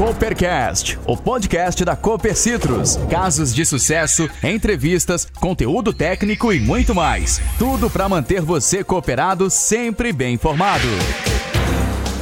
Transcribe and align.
Coopercast, 0.00 0.98
o 1.06 1.14
podcast 1.14 1.84
da 1.84 1.94
Cooper 1.94 2.34
Citrus. 2.34 2.96
Casos 3.10 3.54
de 3.54 3.66
sucesso, 3.66 4.30
entrevistas, 4.42 5.26
conteúdo 5.26 5.92
técnico 5.92 6.54
e 6.54 6.58
muito 6.58 6.94
mais. 6.94 7.38
Tudo 7.58 7.90
para 7.90 8.08
manter 8.08 8.40
você 8.40 8.82
cooperado 8.82 9.50
sempre 9.50 10.10
bem 10.10 10.36
informado. 10.36 10.86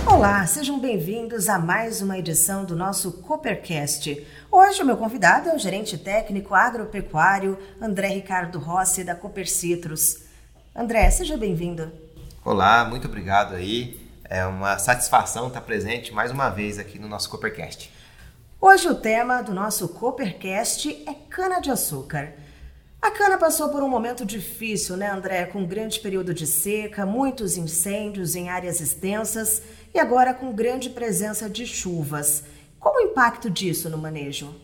Olá, 0.04 0.44
sejam 0.44 0.80
bem-vindos 0.80 1.48
a 1.48 1.56
mais 1.56 2.02
uma 2.02 2.18
edição 2.18 2.64
do 2.64 2.74
nosso 2.74 3.12
Coopercast. 3.22 4.26
Hoje 4.50 4.82
o 4.82 4.84
meu 4.84 4.96
convidado 4.96 5.48
é 5.48 5.54
o 5.54 5.58
gerente 5.58 5.96
técnico 5.96 6.56
agropecuário 6.56 7.56
André 7.80 8.08
Ricardo 8.08 8.58
Rossi 8.58 9.04
da 9.04 9.14
Cooper 9.14 9.48
Citrus. 9.48 10.24
André, 10.74 11.08
seja 11.12 11.36
bem-vindo. 11.36 11.92
Olá, 12.44 12.84
muito 12.84 13.06
obrigado 13.06 13.54
aí. 13.54 14.07
É 14.30 14.44
uma 14.44 14.78
satisfação 14.78 15.48
estar 15.48 15.62
presente 15.62 16.12
mais 16.12 16.30
uma 16.30 16.50
vez 16.50 16.78
aqui 16.78 16.98
no 16.98 17.08
nosso 17.08 17.30
Coopercast. 17.30 17.90
Hoje 18.60 18.86
o 18.86 18.94
tema 18.94 19.40
do 19.40 19.54
nosso 19.54 19.88
Coopercast 19.88 21.02
é 21.08 21.14
cana-de-açúcar. 21.30 22.34
A 23.00 23.10
cana 23.10 23.38
passou 23.38 23.70
por 23.70 23.82
um 23.82 23.88
momento 23.88 24.26
difícil, 24.26 24.98
né, 24.98 25.10
André? 25.10 25.46
Com 25.46 25.60
um 25.60 25.66
grande 25.66 25.98
período 26.00 26.34
de 26.34 26.46
seca, 26.46 27.06
muitos 27.06 27.56
incêndios 27.56 28.36
em 28.36 28.50
áreas 28.50 28.82
extensas 28.82 29.62
e 29.94 29.98
agora 29.98 30.34
com 30.34 30.52
grande 30.52 30.90
presença 30.90 31.48
de 31.48 31.66
chuvas. 31.66 32.44
Qual 32.78 32.94
o 32.96 33.00
impacto 33.00 33.48
disso 33.48 33.88
no 33.88 33.96
manejo? 33.96 34.54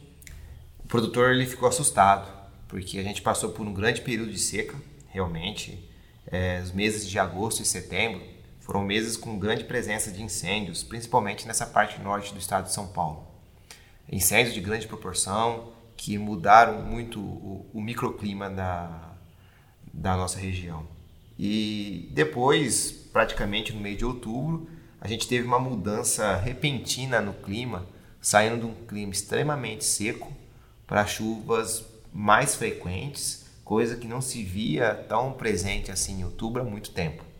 O 0.84 0.87
produtor 0.87 1.30
ele 1.30 1.46
ficou 1.46 1.66
assustado, 1.66 2.30
porque 2.68 2.98
a 2.98 3.02
gente 3.02 3.23
passou 3.23 3.48
por 3.52 3.66
um 3.66 3.73
grande 3.73 4.02
período 4.02 4.30
de 4.30 4.38
seca, 4.38 4.76
realmente. 5.09 5.88
É, 6.26 6.60
os 6.62 6.70
meses 6.70 7.09
de 7.09 7.18
agosto 7.18 7.62
e 7.62 7.65
setembro 7.65 8.34
foram 8.64 8.82
meses 8.82 9.14
com 9.18 9.38
grande 9.38 9.62
presença 9.62 10.10
de 10.10 10.23
incêndios, 10.23 10.82
principalmente 10.82 11.46
nessa 11.46 11.66
parte 11.66 12.00
norte 12.00 12.32
do 12.32 12.38
estado 12.38 12.64
de 12.64 12.73
São 12.73 12.87
Paulo. 12.87 13.28
Incêndios 14.10 14.54
de 14.54 14.60
grande 14.62 14.87
proporção 14.87 15.74
que 15.95 16.16
mudaram 16.16 16.80
muito 16.80 17.20
o, 17.20 17.68
o 17.74 17.80
microclima 17.80 18.48
da, 18.48 19.10
da 19.92 20.16
nossa 20.16 20.38
região. 20.38 20.87
E 21.38 22.09
depois, 22.12 22.90
praticamente 22.90 23.70
no 23.70 23.82
mês 23.82 23.98
de 23.98 24.07
outubro, 24.07 24.66
a 24.98 25.07
gente 25.07 25.29
teve 25.29 25.46
uma 25.46 25.59
mudança 25.59 26.35
repentina 26.35 27.20
no 27.20 27.35
clima, 27.35 27.87
saindo 28.18 28.60
de 28.60 28.65
um 28.65 28.87
clima 28.87 29.12
extremamente 29.12 29.85
seco 29.85 30.32
para 30.87 31.07
chuvas 31.07 31.85
mais 32.10 32.54
frequentes, 32.54 33.45
coisa 33.62 33.96
que 33.96 34.09
não 34.09 34.23
se 34.23 34.42
via 34.42 34.95
tão 35.07 35.35
presente 35.35 35.92
assim 35.92 36.20
em 36.20 36.24
outubro 36.24 36.62
há 36.62 36.65
muito 36.65 36.90
tempo. 36.92 37.34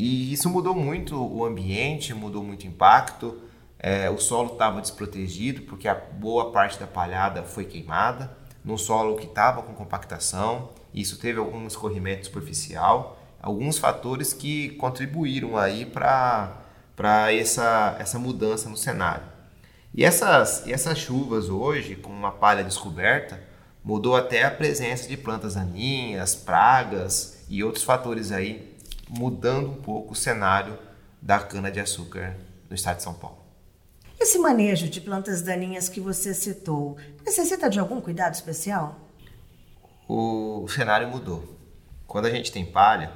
E 0.00 0.32
isso 0.32 0.48
mudou 0.48 0.74
muito 0.74 1.14
o 1.14 1.44
ambiente, 1.44 2.14
mudou 2.14 2.42
muito 2.42 2.64
o 2.64 2.66
impacto. 2.66 3.38
É, 3.78 4.08
o 4.08 4.16
solo 4.16 4.54
estava 4.54 4.80
desprotegido 4.80 5.60
porque 5.64 5.86
a 5.86 5.94
boa 5.94 6.50
parte 6.52 6.80
da 6.80 6.86
palhada 6.86 7.42
foi 7.42 7.66
queimada 7.66 8.34
no 8.64 8.78
solo 8.78 9.16
que 9.16 9.26
estava 9.26 9.60
com 9.60 9.74
compactação. 9.74 10.70
Isso 10.94 11.18
teve 11.18 11.38
algum 11.38 11.66
escorrimento 11.66 12.24
superficial, 12.24 13.20
alguns 13.42 13.76
fatores 13.76 14.32
que 14.32 14.70
contribuíram 14.70 15.58
aí 15.58 15.84
para 15.84 16.64
essa, 17.30 17.94
essa 17.98 18.18
mudança 18.18 18.70
no 18.70 18.78
cenário. 18.78 19.24
E 19.94 20.02
essas, 20.02 20.64
e 20.66 20.72
essas 20.72 20.96
chuvas 20.96 21.50
hoje, 21.50 21.94
com 21.94 22.08
uma 22.08 22.32
palha 22.32 22.64
descoberta, 22.64 23.38
mudou 23.84 24.16
até 24.16 24.44
a 24.44 24.50
presença 24.50 25.06
de 25.06 25.18
plantas 25.18 25.56
daninhas, 25.56 26.34
pragas 26.34 27.44
e 27.50 27.62
outros 27.62 27.84
fatores 27.84 28.32
aí 28.32 28.69
mudando 29.10 29.70
um 29.70 29.82
pouco 29.82 30.12
o 30.12 30.16
cenário 30.16 30.78
da 31.20 31.40
cana-de-açúcar 31.40 32.36
no 32.68 32.76
estado 32.76 32.98
de 32.98 33.02
São 33.02 33.14
Paulo. 33.14 33.38
Esse 34.18 34.38
manejo 34.38 34.88
de 34.88 35.00
plantas 35.00 35.42
daninhas 35.42 35.88
que 35.88 36.00
você 36.00 36.32
citou 36.32 36.96
necessita 37.24 37.68
de 37.68 37.80
algum 37.80 38.00
cuidado 38.00 38.34
especial? 38.34 39.00
O 40.06 40.66
cenário 40.68 41.08
mudou. 41.08 41.56
Quando 42.06 42.26
a 42.26 42.30
gente 42.30 42.52
tem 42.52 42.64
palha, 42.64 43.12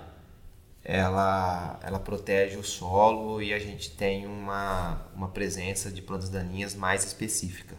ela, 0.82 1.78
ela 1.82 1.98
protege 1.98 2.56
o 2.56 2.64
solo 2.64 3.40
e 3.40 3.52
a 3.52 3.58
gente 3.58 3.90
tem 3.90 4.26
uma, 4.26 5.06
uma 5.14 5.28
presença 5.28 5.90
de 5.90 6.02
plantas 6.02 6.28
daninhas 6.28 6.74
mais 6.74 7.04
específica. 7.04 7.76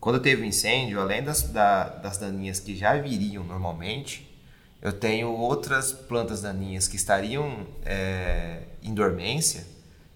Quando 0.00 0.18
teve 0.18 0.42
um 0.42 0.44
incêndio, 0.46 1.00
além 1.00 1.22
das, 1.22 1.42
da, 1.42 1.84
das 1.84 2.18
daninhas 2.18 2.58
que 2.58 2.74
já 2.74 2.96
viriam 2.96 3.44
normalmente, 3.44 4.31
eu 4.82 4.92
tenho 4.92 5.32
outras 5.32 5.92
plantas 5.92 6.42
daninhas 6.42 6.88
que 6.88 6.96
estariam 6.96 7.68
é, 7.84 8.64
em 8.82 8.92
dormência, 8.92 9.64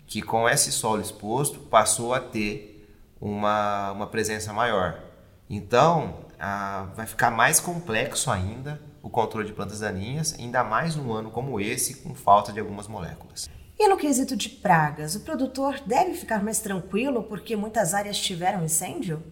que 0.08 0.20
com 0.20 0.48
esse 0.48 0.72
solo 0.72 1.00
exposto 1.00 1.60
passou 1.60 2.12
a 2.12 2.18
ter 2.18 2.92
uma, 3.20 3.92
uma 3.92 4.06
presença 4.08 4.52
maior. 4.52 5.00
Então, 5.48 6.26
a, 6.36 6.88
vai 6.96 7.06
ficar 7.06 7.30
mais 7.30 7.60
complexo 7.60 8.28
ainda 8.28 8.80
o 9.00 9.08
controle 9.08 9.46
de 9.46 9.52
plantas 9.52 9.78
daninhas, 9.78 10.34
ainda 10.36 10.64
mais 10.64 10.96
num 10.96 11.12
ano 11.12 11.30
como 11.30 11.60
esse, 11.60 12.02
com 12.02 12.12
falta 12.12 12.52
de 12.52 12.58
algumas 12.58 12.88
moléculas. 12.88 13.48
E 13.78 13.88
no 13.88 13.96
quesito 13.96 14.36
de 14.36 14.48
pragas, 14.48 15.14
o 15.14 15.20
produtor 15.20 15.80
deve 15.86 16.14
ficar 16.14 16.42
mais 16.42 16.58
tranquilo 16.58 17.22
porque 17.22 17.54
muitas 17.54 17.94
áreas 17.94 18.18
tiveram 18.18 18.64
incêndio? 18.64 19.22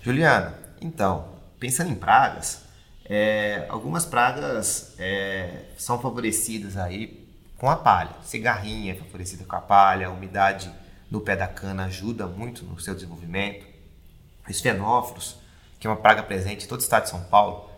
Juliana, 0.00 0.58
então, 0.80 1.28
pensando 1.58 1.90
em 1.90 1.94
pragas, 1.94 2.62
é, 3.08 3.66
algumas 3.68 4.04
pragas 4.04 4.94
é, 4.98 5.66
são 5.78 6.00
favorecidas 6.00 6.76
aí 6.76 7.24
com 7.56 7.70
a 7.70 7.76
palha. 7.76 8.10
Cigarrinha 8.22 8.92
é 8.92 8.96
favorecida 8.96 9.44
com 9.44 9.56
a 9.56 9.60
palha, 9.60 10.08
a 10.08 10.10
umidade 10.10 10.70
no 11.10 11.20
pé 11.20 11.36
da 11.36 11.46
cana 11.46 11.84
ajuda 11.84 12.26
muito 12.26 12.64
no 12.64 12.80
seu 12.80 12.94
desenvolvimento. 12.94 13.64
Os 14.48 14.60
fenófilos, 14.60 15.36
que 15.78 15.86
é 15.86 15.90
uma 15.90 15.96
praga 15.96 16.22
presente 16.22 16.64
em 16.64 16.68
todo 16.68 16.80
o 16.80 16.82
estado 16.82 17.04
de 17.04 17.10
São 17.10 17.22
Paulo, 17.24 17.70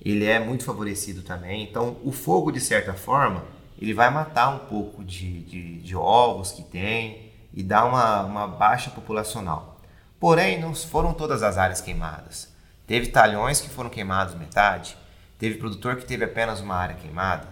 ele 0.00 0.24
é 0.24 0.38
muito 0.38 0.64
favorecido 0.64 1.22
também. 1.22 1.64
Então, 1.64 1.96
o 2.04 2.12
fogo, 2.12 2.52
de 2.52 2.60
certa 2.60 2.94
forma, 2.94 3.44
ele 3.80 3.92
vai 3.92 4.10
matar 4.10 4.50
um 4.50 4.58
pouco 4.66 5.04
de, 5.04 5.42
de, 5.42 5.80
de 5.80 5.96
ovos 5.96 6.52
que 6.52 6.62
tem 6.62 7.32
e 7.52 7.62
dar 7.64 7.84
uma, 7.84 8.22
uma 8.22 8.46
baixa 8.46 8.90
populacional. 8.90 9.80
Porém, 10.20 10.60
não 10.60 10.74
foram 10.74 11.12
todas 11.12 11.42
as 11.42 11.58
áreas 11.58 11.80
queimadas. 11.80 12.48
Teve 12.88 13.08
talhões 13.08 13.60
que 13.60 13.68
foram 13.68 13.90
queimados 13.90 14.34
metade, 14.34 14.96
teve 15.38 15.58
produtor 15.58 15.96
que 15.96 16.06
teve 16.06 16.24
apenas 16.24 16.58
uma 16.60 16.74
área 16.74 16.96
queimada, 16.96 17.46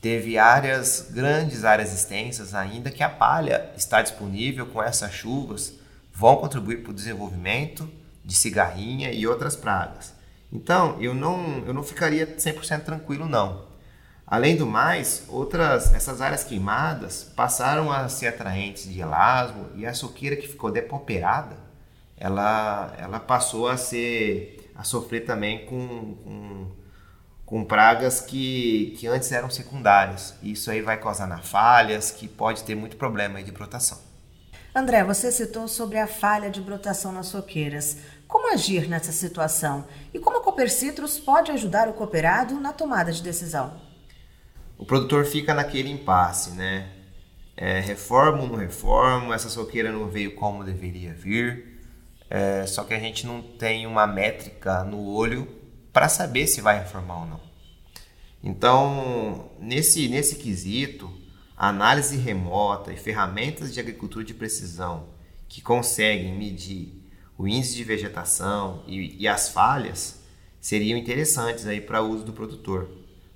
teve 0.00 0.38
áreas, 0.38 1.10
grandes 1.10 1.66
áreas 1.66 1.92
extensas 1.92 2.54
ainda 2.54 2.90
que 2.90 3.02
a 3.02 3.08
palha 3.10 3.70
está 3.76 4.00
disponível 4.00 4.64
com 4.64 4.82
essas 4.82 5.12
chuvas, 5.12 5.74
vão 6.14 6.36
contribuir 6.38 6.82
para 6.82 6.92
o 6.92 6.94
desenvolvimento 6.94 7.86
de 8.24 8.34
cigarrinha 8.34 9.12
e 9.12 9.26
outras 9.26 9.54
pragas. 9.54 10.14
Então, 10.50 10.96
eu 10.98 11.12
não, 11.12 11.62
eu 11.66 11.74
não 11.74 11.82
ficaria 11.82 12.26
100% 12.26 12.80
tranquilo 12.80 13.28
não. 13.28 13.68
Além 14.26 14.56
do 14.56 14.64
mais, 14.64 15.24
outras 15.28 15.92
essas 15.92 16.22
áreas 16.22 16.42
queimadas 16.42 17.30
passaram 17.36 17.92
a 17.92 18.08
ser 18.08 18.28
atraentes 18.28 18.84
de 18.90 18.98
elasmo 18.98 19.66
e 19.74 19.84
a 19.84 19.92
soqueira 19.92 20.36
que 20.36 20.48
ficou 20.48 20.72
depauperada, 20.72 21.58
ela, 22.16 22.94
ela 22.98 23.20
passou 23.20 23.68
a 23.68 23.76
ser 23.76 24.59
a 24.80 24.82
sofrer 24.82 25.26
também 25.26 25.66
com, 25.66 26.14
com, 26.24 26.66
com 27.44 27.64
pragas 27.66 28.22
que, 28.22 28.96
que 28.98 29.06
antes 29.06 29.30
eram 29.30 29.50
secundárias. 29.50 30.34
Isso 30.42 30.70
aí 30.70 30.80
vai 30.80 30.98
causar 30.98 31.26
na 31.26 31.36
falhas, 31.36 32.10
que 32.10 32.26
pode 32.26 32.64
ter 32.64 32.74
muito 32.74 32.96
problema 32.96 33.42
de 33.42 33.52
brotação. 33.52 33.98
André, 34.74 35.04
você 35.04 35.30
citou 35.30 35.68
sobre 35.68 35.98
a 35.98 36.06
falha 36.06 36.48
de 36.48 36.62
brotação 36.62 37.12
nas 37.12 37.26
soqueiras. 37.26 37.98
Como 38.26 38.50
agir 38.50 38.88
nessa 38.88 39.12
situação? 39.12 39.84
E 40.14 40.18
como 40.18 40.38
a 40.38 40.42
Cooper 40.42 40.72
Citrus 40.72 41.18
pode 41.18 41.50
ajudar 41.50 41.86
o 41.86 41.92
cooperado 41.92 42.58
na 42.58 42.72
tomada 42.72 43.12
de 43.12 43.22
decisão? 43.22 43.78
O 44.78 44.86
produtor 44.86 45.26
fica 45.26 45.52
naquele 45.52 45.90
impasse, 45.90 46.52
né? 46.52 46.88
É, 47.54 47.80
reformo 47.80 48.44
ou 48.44 48.48
não 48.48 48.56
reformo? 48.56 49.34
Essa 49.34 49.50
soqueira 49.50 49.92
não 49.92 50.08
veio 50.08 50.34
como 50.34 50.64
deveria 50.64 51.12
vir. 51.12 51.69
É, 52.30 52.64
só 52.64 52.84
que 52.84 52.94
a 52.94 52.98
gente 53.00 53.26
não 53.26 53.42
tem 53.42 53.86
uma 53.86 54.06
métrica 54.06 54.84
no 54.84 55.04
olho 55.04 55.48
para 55.92 56.08
saber 56.08 56.46
se 56.46 56.60
vai 56.60 56.78
reformar 56.78 57.22
ou 57.22 57.26
não. 57.26 57.40
Então, 58.42 59.50
nesse, 59.58 60.08
nesse 60.08 60.36
quesito, 60.36 61.12
análise 61.56 62.16
remota 62.16 62.92
e 62.92 62.96
ferramentas 62.96 63.74
de 63.74 63.80
agricultura 63.80 64.24
de 64.24 64.32
precisão 64.32 65.08
que 65.48 65.60
conseguem 65.60 66.32
medir 66.38 67.04
o 67.36 67.48
índice 67.48 67.74
de 67.74 67.84
vegetação 67.84 68.84
e, 68.86 69.16
e 69.20 69.26
as 69.26 69.48
falhas 69.48 70.20
seriam 70.60 70.98
interessantes 70.98 71.66
aí 71.66 71.80
para 71.80 72.00
uso 72.02 72.24
do 72.24 72.32
produtor. 72.32 72.88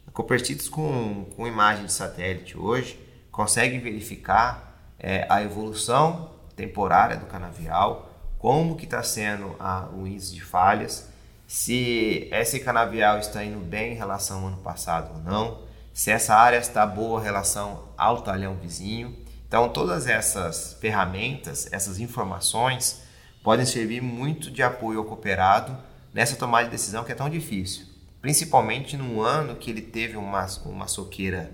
A 0.06 0.10
Copertitos 0.10 0.68
com, 0.68 1.26
com 1.36 1.46
imagem 1.46 1.86
de 1.86 1.92
satélite 1.92 2.56
hoje 2.56 2.98
consegue 3.32 3.78
verificar 3.78 4.94
é, 4.98 5.26
a 5.28 5.42
evolução 5.42 6.30
temporária 6.54 7.16
do 7.16 7.26
canavial, 7.26 8.13
como 8.44 8.76
que 8.76 8.84
está 8.84 9.02
sendo 9.02 9.56
a, 9.58 9.88
o 9.94 10.06
índice 10.06 10.34
de 10.34 10.44
falhas, 10.44 11.08
se 11.46 12.28
esse 12.30 12.60
canavial 12.60 13.18
está 13.18 13.42
indo 13.42 13.58
bem 13.58 13.94
em 13.94 13.96
relação 13.96 14.40
ao 14.40 14.48
ano 14.48 14.58
passado 14.58 15.14
ou 15.14 15.22
não, 15.22 15.62
se 15.94 16.10
essa 16.10 16.34
área 16.34 16.58
está 16.58 16.84
boa 16.84 17.22
em 17.22 17.24
relação 17.24 17.88
ao 17.96 18.20
talhão 18.20 18.54
vizinho. 18.56 19.16
Então 19.48 19.70
todas 19.70 20.06
essas 20.06 20.76
ferramentas, 20.78 21.72
essas 21.72 21.98
informações, 21.98 23.00
podem 23.42 23.64
servir 23.64 24.02
muito 24.02 24.50
de 24.50 24.62
apoio 24.62 24.98
ao 24.98 25.06
cooperado 25.06 25.74
nessa 26.12 26.36
tomada 26.36 26.66
de 26.66 26.72
decisão 26.72 27.02
que 27.02 27.12
é 27.12 27.14
tão 27.14 27.30
difícil. 27.30 27.86
Principalmente 28.20 28.94
num 28.94 29.22
ano 29.22 29.56
que 29.56 29.70
ele 29.70 29.80
teve 29.80 30.18
uma, 30.18 30.46
uma 30.66 30.86
soqueira 30.86 31.50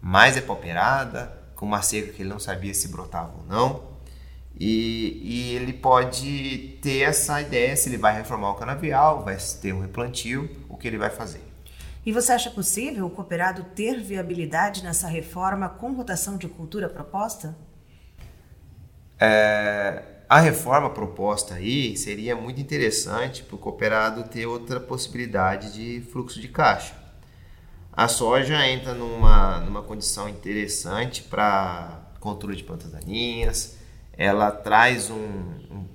mais 0.00 0.38
epauperada, 0.38 1.38
com 1.54 1.66
uma 1.66 1.82
seca 1.82 2.14
que 2.14 2.22
ele 2.22 2.30
não 2.30 2.38
sabia 2.38 2.72
se 2.72 2.88
brotava 2.88 3.34
ou 3.36 3.44
não. 3.44 3.89
E, 4.58 5.20
e, 5.22 5.56
ele 5.56 5.72
pode 5.72 6.78
ter 6.82 7.00
essa 7.00 7.40
ideia 7.40 7.74
se 7.74 7.88
ele 7.88 7.96
vai 7.96 8.14
reformar 8.14 8.50
o 8.50 8.54
canavial, 8.54 9.24
vai 9.24 9.36
ter 9.60 9.72
um 9.72 9.80
replantio, 9.80 10.50
o 10.68 10.76
que 10.76 10.86
ele 10.86 10.98
vai 10.98 11.08
fazer. 11.08 11.40
E 12.04 12.12
você 12.12 12.32
acha 12.32 12.50
possível 12.50 13.06
o 13.06 13.10
cooperado 13.10 13.64
ter 13.74 14.00
viabilidade 14.00 14.82
nessa 14.82 15.08
reforma 15.08 15.68
com 15.68 15.92
rotação 15.92 16.36
de 16.36 16.48
cultura 16.48 16.88
proposta? 16.88 17.56
É, 19.18 20.02
a 20.28 20.40
reforma 20.40 20.88
proposta 20.90 21.54
aí 21.54 21.96
seria 21.96 22.36
muito 22.36 22.60
interessante 22.60 23.42
para 23.42 23.56
o 23.56 23.58
cooperado 23.58 24.24
ter 24.24 24.46
outra 24.46 24.78
possibilidade 24.78 25.72
de 25.72 26.00
fluxo 26.10 26.40
de 26.40 26.48
caixa. 26.48 26.94
A 27.92 28.06
soja 28.06 28.66
entra 28.66 28.94
numa, 28.94 29.58
numa 29.58 29.82
condição 29.82 30.28
interessante 30.28 31.22
para 31.22 32.00
controle 32.20 32.56
de 32.56 32.62
plantas 32.62 32.90
daninhas, 32.90 33.76
ela 34.20 34.50
traz 34.50 35.08
um, 35.08 35.16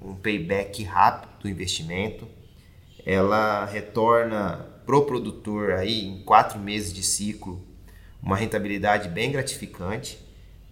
um, 0.02 0.16
payback 0.16 0.84
rápido 0.84 1.42
do 1.42 1.48
investimento, 1.48 2.28
ela 3.06 3.66
retorna 3.66 4.66
pro 4.84 5.06
produtor 5.06 5.74
aí 5.74 6.04
em 6.08 6.24
quatro 6.24 6.58
meses 6.58 6.92
de 6.92 7.04
ciclo 7.04 7.64
uma 8.24 8.36
rentabilidade 8.36 9.10
bem 9.10 9.32
gratificante 9.32 10.18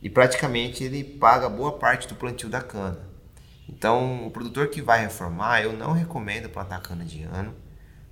e 0.02 0.10
praticamente 0.10 0.84
ele 0.84 1.04
paga 1.04 1.48
boa 1.48 1.74
parte 1.74 2.08
do 2.08 2.16
plantio 2.16 2.50
da 2.50 2.60
cana. 2.60 3.00
Então, 3.70 4.26
o 4.26 4.32
produtor 4.32 4.70
que 4.70 4.82
vai 4.82 5.02
reformar, 5.02 5.62
eu 5.62 5.74
não 5.74 5.92
recomendo 5.92 6.50
plantar 6.50 6.82
cana 6.82 7.06
de 7.06 7.22
ano. 7.22 7.54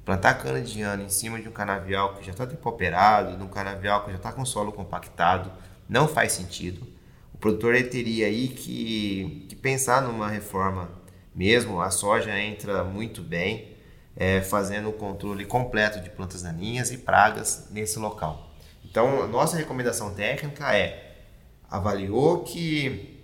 Plantar 0.06 0.36
cana 0.36 0.62
de 0.62 0.84
ano 0.84 1.02
em 1.02 1.10
cima 1.10 1.42
de 1.42 1.50
um 1.50 1.52
canavial 1.52 2.14
que 2.14 2.24
já 2.24 2.32
está 2.32 2.46
depoperado, 2.46 3.36
de 3.36 3.44
um 3.44 3.48
canavial 3.48 4.06
que 4.06 4.12
já 4.12 4.18
está 4.18 4.32
com 4.32 4.46
solo 4.46 4.72
compactado, 4.72 5.52
não 5.90 6.08
faz 6.08 6.32
sentido. 6.32 6.91
Produtor 7.42 7.74
ele 7.74 7.88
teria 7.88 8.28
aí 8.28 8.48
que, 8.50 9.48
que 9.50 9.56
pensar 9.56 10.04
numa 10.04 10.30
reforma 10.30 10.92
mesmo. 11.34 11.82
A 11.82 11.90
soja 11.90 12.40
entra 12.40 12.84
muito 12.84 13.24
bem 13.24 13.76
é, 14.16 14.42
fazendo 14.42 14.90
o 14.90 14.94
controle 14.94 15.44
completo 15.44 16.00
de 16.00 16.12
plantas 16.12 16.44
daninhas 16.44 16.92
e 16.92 17.00
pragas 17.00 17.68
nesse 17.72 17.98
local. 17.98 18.52
Então, 18.86 19.28
nossa 19.28 19.58
recomendação 19.58 20.14
técnica 20.14 20.76
é 20.78 21.16
avaliou 21.68 22.44
que 22.44 23.20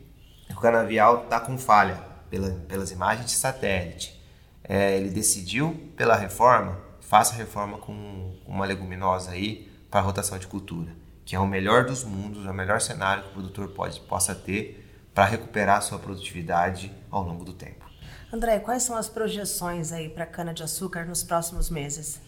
o 0.50 0.56
canavial 0.56 1.26
está 1.26 1.40
com 1.40 1.56
falha 1.56 2.02
pela, 2.30 2.50
pelas 2.68 2.90
imagens 2.90 3.28
de 3.28 3.34
satélite. 3.34 4.20
É, 4.64 4.98
ele 4.98 5.10
decidiu 5.10 5.92
pela 5.96 6.16
reforma, 6.16 6.80
faça 7.02 7.34
a 7.34 7.38
reforma 7.38 7.78
com 7.78 8.36
uma 8.48 8.66
leguminosa 8.66 9.32
aí 9.32 9.72
para 9.92 10.02
rotação 10.02 10.40
de 10.40 10.48
cultura, 10.48 10.92
que 11.28 11.36
é 11.36 11.40
o 11.40 11.46
melhor 11.46 11.84
dos 11.84 12.06
mundos, 12.06 12.46
é 12.46 12.50
o 12.50 12.54
melhor 12.54 12.80
cenário 12.80 13.24
que 13.24 13.30
o 13.32 13.34
produtor 13.34 13.68
pode, 13.68 14.00
possa 14.00 14.34
ter 14.34 14.82
para 15.14 15.26
recuperar 15.26 15.82
sua 15.82 16.00
produtividade 16.00 16.90
ao 17.12 17.22
longo 17.22 17.44
do 17.44 17.52
tempo. 17.52 17.86
André, 18.32 18.60
quais 18.60 18.84
são 18.84 18.96
as 18.96 19.10
projeções 19.10 19.92
aí 19.92 20.08
para 20.08 20.24
a 20.24 20.28
cana-de-açúcar 20.28 21.04
nos 21.04 21.24
próximos 21.24 21.70
meses? 21.70 22.22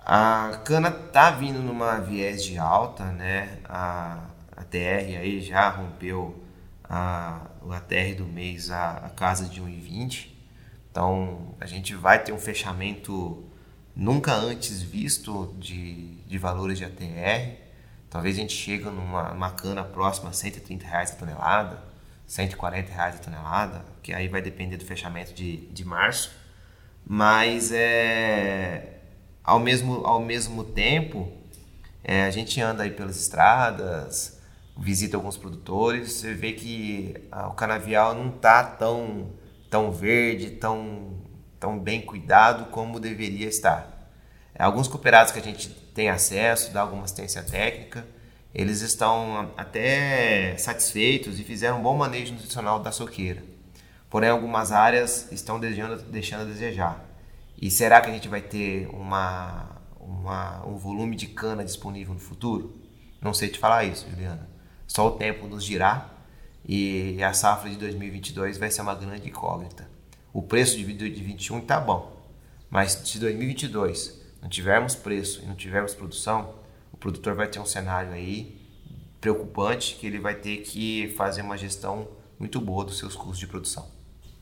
A 0.00 0.62
cana 0.64 0.88
está 0.88 1.30
vindo 1.30 1.58
numa 1.58 1.98
viés 1.98 2.42
de 2.42 2.56
alta, 2.56 3.04
né? 3.04 3.58
A, 3.66 4.30
a 4.56 4.64
TR 4.64 5.18
aí 5.18 5.42
já 5.42 5.68
rompeu 5.68 6.42
a, 6.82 7.48
a 7.70 7.80
TR 7.80 8.16
do 8.16 8.24
mês 8.24 8.70
a, 8.70 8.92
a 8.92 9.10
casa 9.10 9.44
de 9.44 9.60
1,20. 9.60 10.30
Então 10.90 11.54
a 11.60 11.66
gente 11.66 11.94
vai 11.94 12.24
ter 12.24 12.32
um 12.32 12.38
fechamento 12.38 13.44
nunca 13.94 14.32
antes 14.32 14.80
visto 14.80 15.54
de, 15.58 16.14
de 16.22 16.38
valores 16.38 16.78
de 16.78 16.86
ATR. 16.86 17.68
Talvez 18.10 18.36
a 18.36 18.40
gente 18.40 18.52
chegue 18.52 18.84
numa, 18.84 19.30
numa 19.30 19.50
cana 19.52 19.84
próxima 19.84 20.30
a 20.30 20.32
130 20.32 20.84
reais 20.84 21.12
a 21.12 21.14
tonelada. 21.14 21.90
140 22.26 22.92
reais 22.92 23.16
a 23.16 23.18
tonelada, 23.18 23.84
que 24.02 24.12
aí 24.12 24.28
vai 24.28 24.40
depender 24.40 24.76
do 24.76 24.84
fechamento 24.84 25.32
de, 25.32 25.66
de 25.68 25.84
março. 25.84 26.30
Mas 27.04 27.72
é, 27.72 29.00
ao, 29.42 29.58
mesmo, 29.58 30.04
ao 30.06 30.20
mesmo 30.20 30.62
tempo, 30.62 31.28
é, 32.04 32.22
a 32.22 32.30
gente 32.30 32.60
anda 32.60 32.84
aí 32.84 32.90
pelas 32.92 33.20
estradas, 33.20 34.40
visita 34.78 35.16
alguns 35.16 35.36
produtores, 35.36 36.12
você 36.12 36.32
vê 36.32 36.52
que 36.52 37.14
ah, 37.32 37.48
o 37.48 37.54
canavial 37.54 38.14
não 38.14 38.28
está 38.28 38.62
tão, 38.62 39.32
tão 39.68 39.90
verde, 39.90 40.50
tão, 40.52 41.18
tão 41.58 41.78
bem 41.78 42.00
cuidado 42.00 42.66
como 42.70 43.00
deveria 43.00 43.48
estar. 43.48 43.89
É, 44.54 44.62
alguns 44.62 44.88
cooperados 44.88 45.32
que 45.32 45.38
a 45.38 45.42
gente 45.42 45.68
tem 45.94 46.08
acesso, 46.08 46.72
dá 46.72 46.80
alguma 46.80 47.04
assistência 47.04 47.42
técnica, 47.42 48.06
eles 48.54 48.80
estão 48.80 49.52
até 49.56 50.56
satisfeitos 50.56 51.38
e 51.38 51.44
fizeram 51.44 51.78
um 51.78 51.82
bom 51.82 51.96
manejo 51.96 52.32
nutricional 52.32 52.80
da 52.80 52.90
soqueira. 52.90 53.42
Porém, 54.08 54.28
algumas 54.28 54.72
áreas 54.72 55.30
estão 55.30 55.60
deixando, 55.60 56.02
deixando 56.10 56.42
a 56.42 56.44
desejar. 56.44 57.04
E 57.60 57.70
será 57.70 58.00
que 58.00 58.10
a 58.10 58.12
gente 58.12 58.26
vai 58.28 58.40
ter 58.40 58.88
uma, 58.88 59.68
uma, 60.00 60.66
um 60.66 60.76
volume 60.76 61.14
de 61.14 61.28
cana 61.28 61.64
disponível 61.64 62.14
no 62.14 62.20
futuro? 62.20 62.76
Não 63.20 63.32
sei 63.32 63.48
te 63.48 63.58
falar 63.58 63.84
isso, 63.84 64.08
Juliana. 64.10 64.48
Só 64.86 65.06
o 65.06 65.12
tempo 65.12 65.46
nos 65.46 65.64
dirá 65.64 66.10
e 66.66 67.22
a 67.22 67.32
safra 67.32 67.70
de 67.70 67.76
2022 67.76 68.58
vai 68.58 68.70
ser 68.70 68.82
uma 68.82 68.94
grande 68.94 69.28
incógnita. 69.28 69.88
O 70.32 70.42
preço 70.42 70.76
de 70.76 70.84
2021 70.92 71.58
está 71.58 71.78
bom, 71.78 72.20
mas 72.68 72.92
se 72.92 73.18
2022 73.18 74.19
não 74.40 74.48
tivermos 74.48 74.94
preço 74.94 75.42
e 75.42 75.46
não 75.46 75.54
tivermos 75.54 75.94
produção, 75.94 76.54
produtor 77.00 77.34
vai 77.34 77.48
ter 77.48 77.58
um 77.58 77.66
cenário 77.66 78.12
aí 78.12 78.60
preocupante 79.20 79.96
que 79.96 80.06
ele 80.06 80.18
vai 80.18 80.34
ter 80.34 80.58
que 80.58 81.12
fazer 81.16 81.42
uma 81.42 81.56
gestão 81.56 82.08
muito 82.38 82.60
boa 82.60 82.84
dos 82.84 82.98
seus 82.98 83.16
custos 83.16 83.38
de 83.38 83.46
produção. 83.46 83.88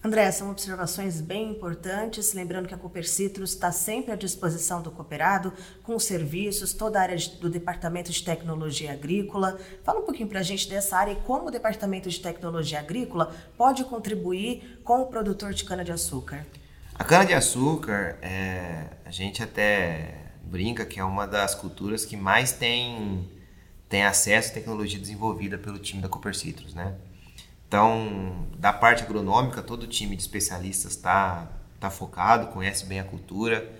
André, 0.04 0.30
são 0.30 0.50
observações 0.52 1.20
bem 1.20 1.50
importantes. 1.50 2.32
Lembrando 2.32 2.68
que 2.68 2.74
a 2.74 2.78
Cooper 2.78 3.08
Citrus 3.08 3.50
está 3.50 3.72
sempre 3.72 4.12
à 4.12 4.16
disposição 4.16 4.80
do 4.80 4.92
cooperado, 4.92 5.52
com 5.82 5.98
serviços, 5.98 6.72
toda 6.72 7.00
a 7.00 7.02
área 7.02 7.16
do 7.40 7.50
Departamento 7.50 8.12
de 8.12 8.22
Tecnologia 8.22 8.92
Agrícola. 8.92 9.58
Fala 9.82 9.98
um 9.98 10.04
pouquinho 10.04 10.28
para 10.28 10.38
a 10.38 10.44
gente 10.44 10.68
dessa 10.68 10.96
área 10.96 11.12
e 11.12 11.16
como 11.16 11.48
o 11.48 11.50
Departamento 11.50 12.08
de 12.08 12.20
Tecnologia 12.20 12.78
Agrícola 12.78 13.34
pode 13.56 13.84
contribuir 13.84 14.80
com 14.84 15.02
o 15.02 15.06
produtor 15.06 15.52
de 15.52 15.64
cana-de-açúcar. 15.64 16.46
A 16.98 17.04
cana-de-açúcar, 17.04 18.18
é, 18.20 18.86
a 19.04 19.10
gente 19.12 19.40
até 19.40 20.16
brinca 20.42 20.84
que 20.84 20.98
é 20.98 21.04
uma 21.04 21.26
das 21.28 21.54
culturas 21.54 22.04
que 22.04 22.16
mais 22.16 22.50
tem, 22.50 23.30
tem 23.88 24.04
acesso 24.04 24.50
à 24.50 24.54
tecnologia 24.54 24.98
desenvolvida 24.98 25.56
pelo 25.56 25.78
time 25.78 26.02
da 26.02 26.08
Cooper 26.08 26.34
Citrus, 26.34 26.74
né? 26.74 26.96
Então, 27.68 28.48
da 28.58 28.72
parte 28.72 29.04
agronômica, 29.04 29.62
todo 29.62 29.84
o 29.84 29.86
time 29.86 30.16
de 30.16 30.22
especialistas 30.22 30.92
está 30.92 31.46
tá 31.78 31.88
focado, 31.88 32.48
conhece 32.48 32.84
bem 32.84 32.98
a 32.98 33.04
cultura, 33.04 33.70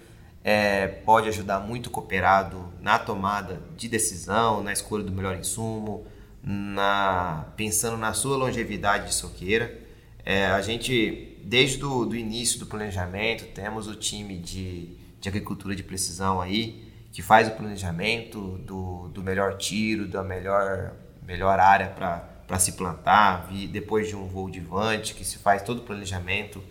é, 0.45 0.87
pode 0.87 1.29
ajudar 1.29 1.59
muito 1.59 1.89
o 1.89 1.91
cooperado 1.91 2.73
na 2.81 3.01
tomada 3.01 3.61
de 3.77 3.89
decisão, 3.89 4.63
na 4.63 4.73
escolha 4.73 5.03
do 5.03 5.11
melhor 5.11 5.37
insumo, 5.37 6.07
na, 6.41 7.47
pensando 7.57 7.97
na 7.97 8.13
sua 8.13 8.37
longevidade 8.37 9.09
de 9.09 9.15
soqueira. 9.15 9.88
É, 10.31 10.47
a 10.47 10.61
gente, 10.61 11.39
desde 11.43 11.83
o 11.85 12.05
do 12.05 12.15
início 12.15 12.59
do 12.59 12.67
planejamento, 12.67 13.47
temos 13.47 13.87
o 13.87 13.95
time 13.95 14.37
de 14.37 14.99
de 15.21 15.29
agricultura 15.29 15.75
de 15.75 15.83
precisão 15.83 16.41
aí, 16.41 16.87
que 17.13 17.23
faz 17.23 17.49
o 17.49 17.53
planejamento 17.53 18.59
do, 18.59 19.09
do 19.09 19.23
melhor 19.23 19.57
tiro, 19.57 20.07
da 20.07 20.23
melhor, 20.23 20.93
melhor 21.23 21.59
área 21.59 21.89
para 21.89 22.59
se 22.59 22.73
plantar, 22.73 23.49
depois 23.71 24.09
de 24.09 24.15
um 24.15 24.27
voo 24.27 24.49
de 24.49 24.61
vante, 24.61 25.15
que 25.15 25.25
se 25.25 25.39
faz 25.39 25.63
todo 25.63 25.79
o 25.79 25.83
planejamento 25.83 26.63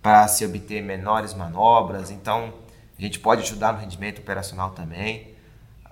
para 0.00 0.28
se 0.28 0.44
obter 0.44 0.82
menores 0.82 1.34
manobras. 1.34 2.10
Então, 2.10 2.54
a 2.96 3.02
gente 3.02 3.18
pode 3.18 3.42
ajudar 3.42 3.72
no 3.72 3.80
rendimento 3.80 4.20
operacional 4.20 4.70
também. 4.70 5.34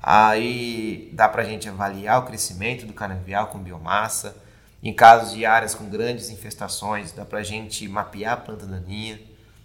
Aí 0.00 1.10
dá 1.12 1.28
para 1.28 1.42
a 1.42 1.44
gente 1.44 1.68
avaliar 1.68 2.20
o 2.20 2.26
crescimento 2.26 2.86
do 2.86 2.92
canavial 2.92 3.48
com 3.48 3.58
biomassa. 3.58 4.36
Em 4.82 4.92
casos 4.92 5.32
de 5.32 5.44
áreas 5.44 5.74
com 5.74 5.88
grandes 5.88 6.30
infestações, 6.30 7.12
dá 7.12 7.24
para 7.24 7.40
a 7.40 7.42
gente 7.42 7.88
mapear 7.88 8.34
a 8.34 8.36
planta 8.36 8.66
daninha 8.66 9.18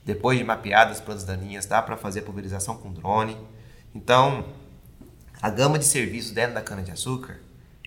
depois 0.04 0.38
de 0.38 0.44
mapeadas 0.44 0.98
as 0.98 1.04
plantas 1.04 1.24
daninhas, 1.24 1.66
dá 1.66 1.82
para 1.82 1.96
fazer 1.96 2.22
pulverização 2.22 2.76
com 2.76 2.92
drone. 2.92 3.38
Então, 3.94 4.46
a 5.42 5.50
gama 5.50 5.78
de 5.78 5.86
serviços 5.86 6.32
dentro 6.32 6.56
da 6.56 6.62
cana-de-açúcar 6.62 7.40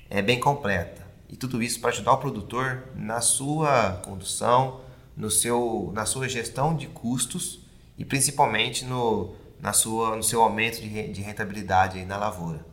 é 0.08 0.22
bem 0.22 0.38
completa. 0.38 1.04
E 1.28 1.36
tudo 1.36 1.62
isso 1.62 1.80
para 1.80 1.90
ajudar 1.90 2.12
o 2.12 2.18
produtor 2.18 2.84
na 2.94 3.20
sua 3.20 4.00
condução, 4.04 4.80
no 5.16 5.30
seu, 5.30 5.90
na 5.92 6.06
sua 6.06 6.28
gestão 6.28 6.76
de 6.76 6.86
custos 6.86 7.60
e 7.98 8.04
principalmente 8.04 8.84
no, 8.84 9.34
na 9.60 9.72
sua, 9.72 10.14
no 10.16 10.22
seu 10.22 10.42
aumento 10.42 10.80
de, 10.80 11.08
de 11.08 11.20
rentabilidade 11.20 11.98
aí 11.98 12.04
na 12.04 12.16
lavoura. 12.16 12.64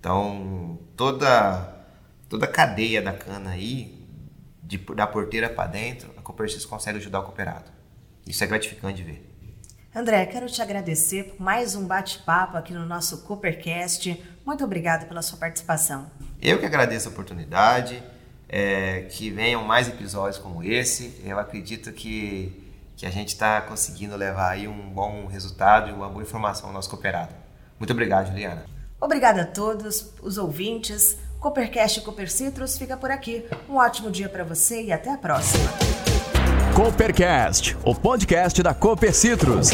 Então, 0.00 0.78
toda, 0.96 1.77
toda 2.28 2.44
a 2.44 2.48
cadeia 2.48 3.00
da 3.00 3.12
cana 3.12 3.50
aí, 3.50 4.06
de, 4.62 4.78
da 4.78 5.06
porteira 5.06 5.48
para 5.48 5.68
dentro, 5.68 6.12
a 6.16 6.20
Coopercis 6.20 6.64
consegue 6.66 6.98
ajudar 6.98 7.20
o 7.20 7.22
cooperado. 7.24 7.70
Isso 8.26 8.44
é 8.44 8.46
gratificante 8.46 8.98
de 8.98 9.02
ver. 9.02 9.28
André, 9.94 10.26
quero 10.26 10.46
te 10.46 10.60
agradecer 10.60 11.24
por 11.24 11.40
mais 11.40 11.74
um 11.74 11.86
bate-papo 11.86 12.58
aqui 12.58 12.74
no 12.74 12.84
nosso 12.84 13.22
Coopercast. 13.22 14.22
Muito 14.44 14.62
obrigada 14.62 15.06
pela 15.06 15.22
sua 15.22 15.38
participação. 15.38 16.10
Eu 16.40 16.58
que 16.60 16.66
agradeço 16.66 17.08
a 17.08 17.10
oportunidade, 17.10 18.02
é, 18.48 19.06
que 19.10 19.30
venham 19.30 19.64
mais 19.64 19.88
episódios 19.88 20.36
como 20.36 20.62
esse. 20.62 21.20
Eu 21.24 21.38
acredito 21.38 21.90
que, 21.92 22.70
que 22.96 23.06
a 23.06 23.10
gente 23.10 23.28
está 23.28 23.62
conseguindo 23.62 24.14
levar 24.14 24.50
aí 24.50 24.68
um 24.68 24.90
bom 24.90 25.26
resultado 25.26 25.88
e 25.88 25.92
uma 25.92 26.08
boa 26.08 26.22
informação 26.22 26.68
ao 26.68 26.74
nosso 26.74 26.90
cooperado. 26.90 27.34
Muito 27.78 27.90
obrigado, 27.90 28.28
Juliana. 28.28 28.66
Obrigada 29.00 29.42
a 29.42 29.46
todos 29.46 30.12
os 30.20 30.36
ouvintes. 30.36 31.18
Coopercast 31.40 32.00
e 32.00 32.02
Cooper 32.02 32.30
Citrus 32.30 32.76
fica 32.76 32.96
por 32.96 33.10
aqui. 33.10 33.44
Um 33.68 33.76
ótimo 33.76 34.10
dia 34.10 34.28
para 34.28 34.44
você 34.44 34.82
e 34.82 34.92
até 34.92 35.12
a 35.12 35.16
próxima. 35.16 35.64
Coopercast, 36.74 37.76
o 37.84 37.94
podcast 37.94 38.62
da 38.62 38.74
Cooper 38.74 39.14
Citrus. 39.14 39.70